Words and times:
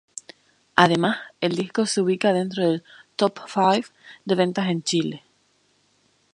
Además, 0.75 1.17
el 1.41 1.55
disco 1.55 1.85
se 1.85 2.01
ubica 2.01 2.33
dentro 2.33 2.63
del 2.63 2.83
"Top 3.15 3.37
Five" 3.45 3.83
de 4.25 4.33
ventas 4.33 4.67
en 4.67 4.81
Chile. 4.81 5.23